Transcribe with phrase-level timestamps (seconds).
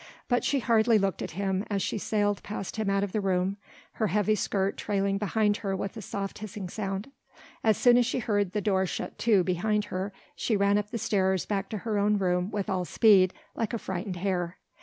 [0.27, 3.57] But she hardly looked at him as she sailed past him out of the room,
[3.91, 7.11] her heavy skirt trailing behind her with a soft hissing sound.
[7.63, 10.97] As soon as she heard the door shut to behind her, she ran up the
[10.97, 14.57] stairs back to her own room with all speed, like a frightened hare.